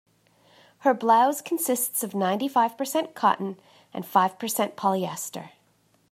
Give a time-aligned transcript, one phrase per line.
[0.79, 3.59] Her blouse consists of ninety-five percent cotton
[3.93, 5.51] and five percent polyester.